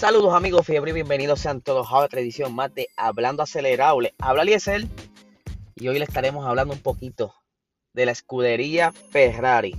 [0.00, 4.14] Saludos amigos fiebre y bienvenidos sean todos a otra edición más de Hablando Acelerable.
[4.18, 4.88] Habla Liesel
[5.74, 7.34] y hoy le estaremos hablando un poquito
[7.92, 9.76] de la escudería Ferrari.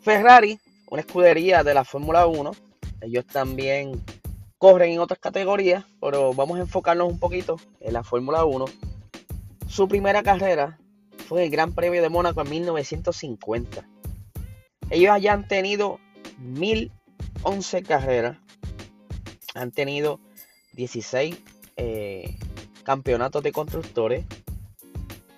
[0.00, 0.58] Ferrari,
[0.90, 2.52] una escudería de la Fórmula 1,
[3.02, 4.02] ellos también
[4.56, 8.64] corren en otras categorías, pero vamos a enfocarnos un poquito en la Fórmula 1.
[9.68, 10.78] Su primera carrera
[11.28, 13.86] fue el Gran Premio de Mónaco en 1950.
[14.88, 16.00] Ellos ya han tenido
[17.36, 18.38] 1011 carreras,
[19.54, 20.20] han tenido
[20.72, 21.36] 16
[21.76, 22.36] eh,
[22.84, 24.24] campeonatos de constructores,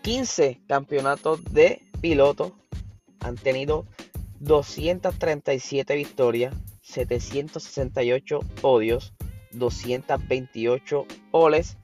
[0.02, 2.52] 15 campeonatos de pilotos,
[3.20, 3.87] han tenido
[4.41, 9.15] 237 victorias, 768 podios,
[9.52, 11.76] 228 poles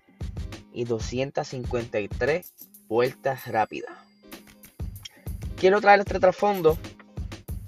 [0.72, 2.54] y 253
[2.88, 3.92] vueltas rápidas.
[5.56, 6.78] Quiero traer este trasfondo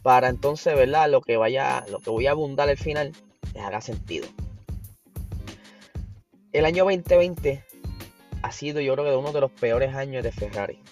[0.03, 1.11] para entonces, ¿verdad?
[1.11, 3.13] Lo que vaya, lo que voy a abundar al final
[3.55, 4.27] les haga sentido.
[6.53, 7.65] El año 2020
[8.43, 10.83] ha sido yo creo que uno de los peores años de Ferrari.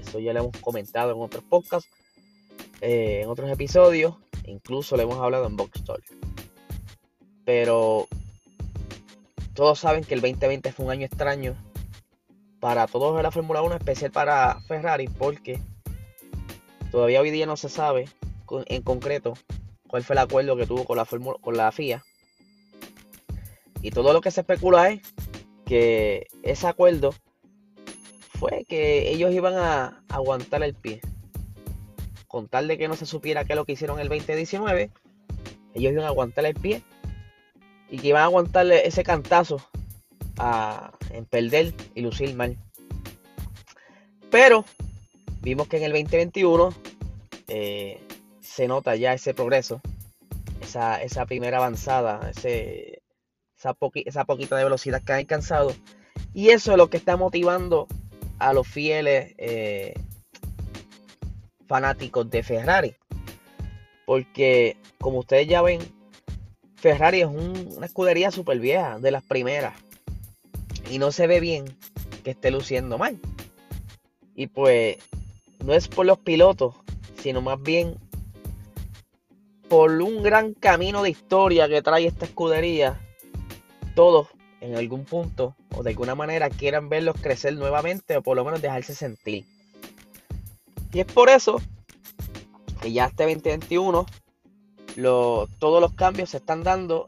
[0.00, 1.88] Eso ya lo hemos comentado en otros podcasts,
[2.80, 6.02] eh, en otros episodios, incluso lo hemos hablado en Box Talk.
[7.44, 8.08] Pero
[9.54, 11.56] todos saben que el 2020 fue un año extraño
[12.60, 15.60] para todos en la Fórmula 1, especial para Ferrari, porque
[16.90, 18.08] todavía hoy día no se sabe
[18.66, 19.34] en concreto
[19.86, 22.04] cuál fue el acuerdo que tuvo con la, con la FIA.
[23.82, 25.00] Y todo lo que se especula es
[25.64, 27.14] que ese acuerdo
[28.38, 31.00] fue que ellos iban a aguantar el pie.
[32.26, 34.90] Con tal de que no se supiera qué es lo que hicieron el 2019,
[35.74, 36.82] ellos iban a aguantar el pie
[37.90, 39.60] y que iban a aguantarle ese cantazo
[40.38, 42.58] a, en perder y lucir mal.
[44.30, 44.64] Pero
[45.46, 46.74] vimos que en el 2021
[47.46, 48.00] eh,
[48.40, 49.80] se nota ya ese progreso,
[50.60, 53.00] esa, esa primera avanzada, ese,
[53.56, 53.76] esa,
[54.06, 55.72] esa poquita de velocidad que han alcanzado.
[56.34, 57.86] Y eso es lo que está motivando
[58.40, 59.94] a los fieles eh,
[61.68, 62.96] fanáticos de Ferrari.
[64.04, 65.78] Porque, como ustedes ya ven,
[66.74, 69.74] Ferrari es una escudería súper vieja, de las primeras.
[70.90, 71.66] Y no se ve bien
[72.24, 73.20] que esté luciendo mal.
[74.34, 74.98] Y pues,
[75.64, 76.74] no es por los pilotos,
[77.20, 77.96] sino más bien
[79.68, 83.00] por un gran camino de historia que trae esta escudería.
[83.94, 84.28] Todos,
[84.60, 88.62] en algún punto o de alguna manera, quieran verlos crecer nuevamente o por lo menos
[88.62, 89.44] dejarse sentir.
[90.92, 91.60] Y es por eso
[92.80, 94.06] que ya este 2021
[95.58, 97.06] todos los cambios se están dando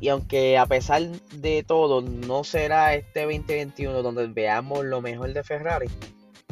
[0.00, 5.42] y aunque a pesar de todo no será este 2021 donde veamos lo mejor de
[5.42, 5.88] Ferrari,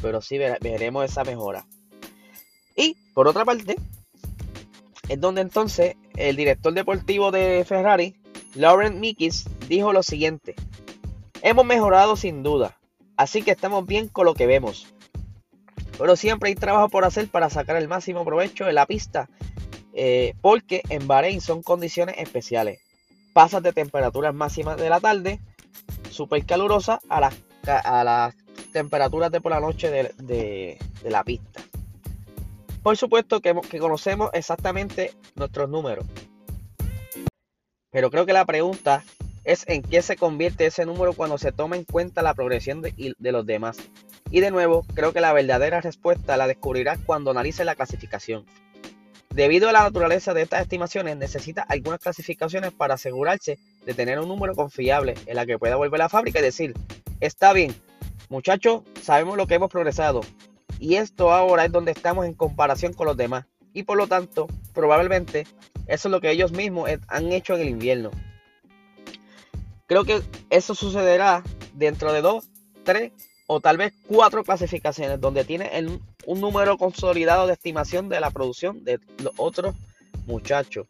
[0.05, 1.65] pero sí veremos esa mejora.
[2.77, 3.77] Y por otra parte,
[5.09, 8.15] es donde entonces el director deportivo de Ferrari,
[8.55, 10.57] Laurent Mikis, dijo lo siguiente.
[11.41, 12.77] Hemos mejorado sin duda,
[13.17, 14.93] así que estamos bien con lo que vemos.
[15.97, 19.31] Pero siempre hay trabajo por hacer para sacar el máximo provecho de la pista
[19.95, 22.79] eh, porque en Bahrein son condiciones especiales.
[23.33, 25.41] Pasas de temperaturas máximas de la tarde,
[26.11, 27.35] súper calurosa, a las,
[27.67, 28.35] a las
[28.75, 31.63] temperaturas de por la noche de, la pista.
[32.83, 36.05] Por supuesto que, que conocemos exactamente nuestros números.
[37.91, 39.05] Pero creo que la pregunta
[39.45, 43.15] es en qué se convierte ese número cuando se toma en cuenta la progresión de,
[43.17, 43.77] de, los demás.
[44.31, 48.45] Y de nuevo, creo que la verdadera respuesta la descubrirás cuando analices la clasificación.
[49.31, 54.29] Debido a la naturaleza de estas estimaciones, necesita algunas clasificaciones para asegurarse de tener un
[54.29, 56.75] número confiable en la que pueda volver a la fábrica y decir,
[57.21, 57.75] está bien,
[58.29, 60.23] muchachos, sabemos lo que hemos progresado
[60.79, 63.47] y esto ahora es donde estamos en comparación con los demás.
[63.73, 65.47] Y por lo tanto, probablemente
[65.87, 68.11] eso es lo que ellos mismos han hecho en el invierno.
[69.87, 71.43] Creo que eso sucederá
[71.75, 72.49] dentro de dos,
[72.85, 73.13] tres
[73.47, 75.71] o tal vez cuatro clasificaciones donde tiene
[76.27, 79.75] un número consolidado de estimación de la producción de los otros
[80.27, 80.87] muchachos.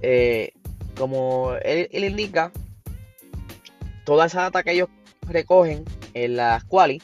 [0.00, 0.52] Eh,
[0.96, 2.52] como él, indica,
[4.04, 4.88] toda esa data que ellos
[5.22, 7.02] recogen en las quali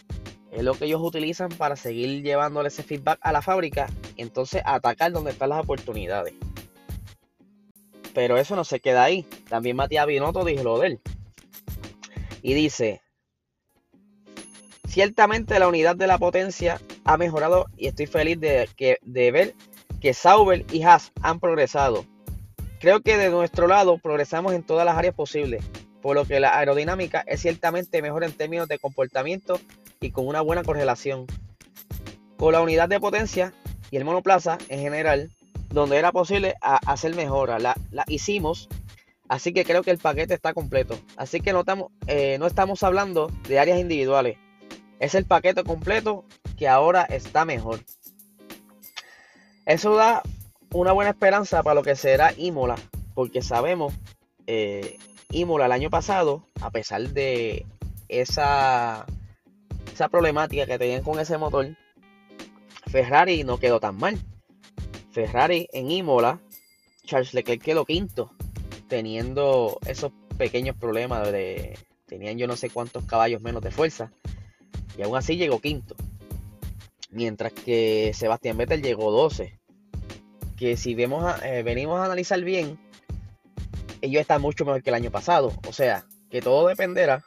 [0.50, 4.62] es lo que ellos utilizan para seguir llevándole ese feedback a la fábrica y entonces
[4.64, 6.34] atacar donde están las oportunidades.
[8.14, 9.24] Pero eso no se queda ahí.
[9.48, 11.00] También Matías Binotto dijo lo de él.
[12.42, 13.00] Y dice,
[14.90, 19.54] Ciertamente la unidad de la potencia ha mejorado y estoy feliz de, que, de ver
[20.00, 22.04] que Sauber y Haas han progresado.
[22.80, 25.62] Creo que de nuestro lado progresamos en todas las áreas posibles,
[26.02, 29.60] por lo que la aerodinámica es ciertamente mejor en términos de comportamiento
[30.00, 31.26] y con una buena correlación.
[32.36, 33.52] Con la unidad de potencia
[33.90, 35.30] y el monoplaza en general,
[35.68, 37.62] donde era posible hacer mejoras.
[37.62, 38.68] La, la, hicimos,
[39.28, 40.98] así que creo que el paquete está completo.
[41.16, 44.38] Así que no estamos, eh, no estamos hablando de áreas individuales.
[44.98, 46.24] Es el paquete completo
[46.58, 47.80] que ahora está mejor.
[49.66, 50.22] Eso da
[50.72, 52.76] una buena esperanza para lo que será Imola,
[53.14, 53.92] porque sabemos,
[54.46, 54.98] eh,
[55.32, 57.66] Imola el año pasado, a pesar de
[58.08, 59.06] esa,
[59.92, 61.76] esa problemática que tenían con ese motor,
[62.86, 64.18] Ferrari no quedó tan mal.
[65.12, 66.40] Ferrari en Imola,
[67.04, 68.32] Charles Leclerc quedó quinto,
[68.88, 71.78] teniendo esos pequeños problemas de...
[72.06, 74.12] Tenían yo no sé cuántos caballos menos de fuerza.
[74.98, 75.94] Y aún así llegó quinto.
[77.10, 79.60] Mientras que Sebastián Vettel llegó 12.
[80.56, 82.78] Que si vemos eh, venimos a analizar bien,
[84.02, 85.52] ellos están mucho mejor que el año pasado.
[85.66, 87.22] O sea, que todo dependerá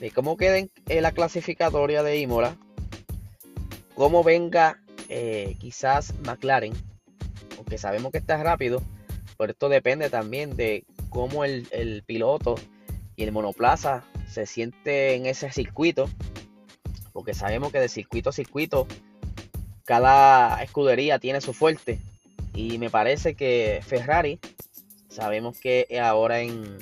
[0.00, 2.56] de cómo queden en la clasificatoria de Imola,
[3.94, 6.72] cómo venga eh, quizás McLaren,
[7.56, 8.82] aunque sabemos que está rápido,
[9.38, 12.56] pero esto depende también de cómo el, piloto
[13.16, 16.08] y el monoplaza se siente en ese circuito,
[17.12, 18.86] porque sabemos que de circuito a circuito
[19.84, 22.00] cada escudería tiene su fuerte
[22.54, 24.40] y me parece que Ferrari,
[25.14, 26.78] sabemos que ahora en,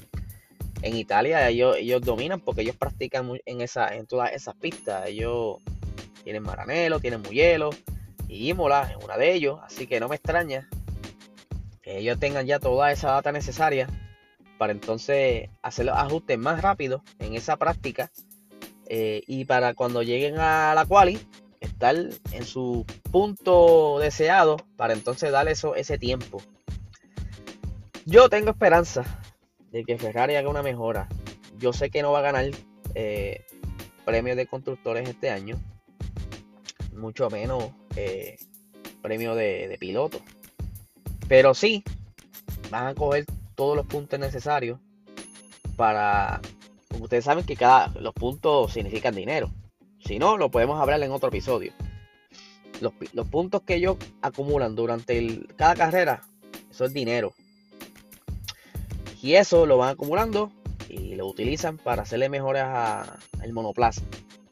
[0.83, 5.59] en Italia ellos, ellos dominan porque ellos practican en, esa, en todas esas pistas, ellos
[6.25, 7.71] tienen Maranello, tienen Mugello,
[8.29, 10.69] y Imola es una de ellos, así que no me extraña
[11.83, 13.89] que ellos tengan ya toda esa data necesaria
[14.57, 18.11] para entonces hacer los ajustes más rápido en esa práctica
[18.87, 21.19] eh, y para cuando lleguen a la quali
[21.61, 26.43] estar en su punto deseado para entonces darle eso, ese tiempo.
[28.05, 29.05] Yo tengo esperanza
[29.71, 31.09] de que Ferrari haga una mejora.
[31.59, 32.47] Yo sé que no va a ganar
[32.95, 33.45] eh,
[34.05, 35.57] premios de constructores este año,
[36.95, 38.39] mucho menos eh,
[39.03, 40.21] premio de, piloto.
[41.29, 41.85] Pero sí,
[42.71, 44.81] van a coger todos los puntos necesarios
[45.77, 46.41] para...
[47.01, 49.51] Ustedes saben que cada, los puntos significan dinero.
[50.05, 51.73] Si no, lo podemos hablar en otro episodio.
[52.81, 56.23] Los, puntos que ellos acumulan durante cada carrera,
[56.71, 57.33] eso es dinero.
[59.23, 60.53] Y eso lo van acumulando
[60.89, 63.09] y lo utilizan para hacerle mejoras
[63.41, 64.03] al monoplaza.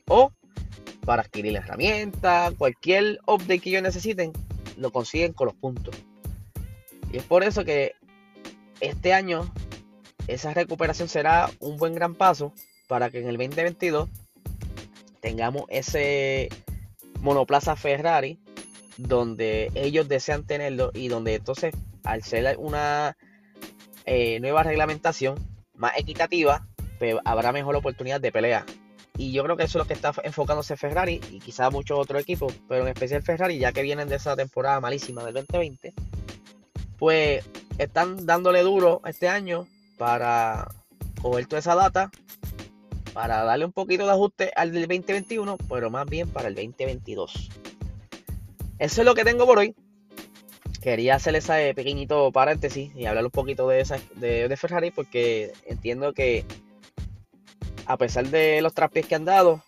[0.06, 0.32] O
[1.04, 4.32] para adquirir la herramienta, cualquier update que ellos necesiten,
[4.76, 5.94] lo consiguen con los puntos.
[7.12, 7.94] Y es por eso que
[8.80, 9.52] este año
[10.28, 12.52] esa recuperación será un buen gran paso
[12.86, 14.08] para que en el 2022
[15.20, 16.48] tengamos ese
[17.20, 18.38] monoplaza Ferrari
[18.96, 21.74] donde ellos desean tenerlo y donde entonces
[22.04, 23.16] al ser una
[24.04, 25.36] eh, nueva reglamentación
[25.74, 26.66] más equitativa
[26.98, 28.64] pues, habrá mejor oportunidad de pelea
[29.20, 32.22] y yo creo que eso es lo que está enfocándose Ferrari y quizá muchos otros
[32.22, 35.92] equipos, pero en especial Ferrari, ya que vienen de esa temporada malísima del 2020,
[36.98, 37.44] pues
[37.76, 39.66] están dándole duro este año
[39.98, 40.68] para
[41.20, 42.10] coger toda esa data,
[43.12, 47.50] para darle un poquito de ajuste al del 2021, pero más bien para el 2022.
[48.78, 49.74] Eso es lo que tengo por hoy.
[50.80, 56.12] Quería hacer ese pequeñito paréntesis y hablar un poquito de, esa, de Ferrari porque entiendo
[56.14, 56.44] que
[57.90, 59.62] a pesar de los traspiés que han dado,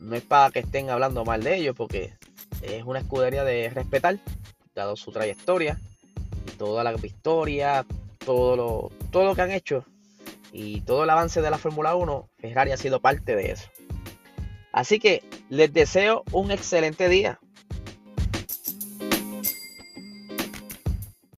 [0.00, 2.14] no es para que estén hablando mal de ellos, porque
[2.62, 4.18] es una escudería de respetar,
[4.74, 5.78] dado su trayectoria,
[6.56, 7.84] toda la victoria,
[8.24, 9.84] todo lo, todo lo que han hecho
[10.52, 13.68] y todo el avance de la Fórmula 1, Ferrari ha sido parte de eso.
[14.72, 17.40] Así que les deseo un excelente día.